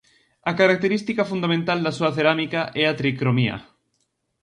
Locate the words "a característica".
0.49-1.23